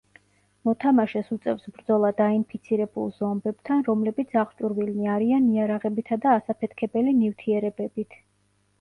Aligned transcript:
მოთამაშეს 0.69 1.27
უწევს 1.35 1.67
ბრძოლა 1.75 2.11
დაინფიცირებულ 2.21 3.13
ზომბებთან, 3.19 3.85
რომლებიც 3.91 4.35
აღჭურვილნი 4.45 5.13
არიან 5.19 5.49
იარაღებითა 5.55 6.23
და 6.27 6.37
ასაფეთქებელი 6.41 7.19
ნივთიერებებით. 7.23 8.23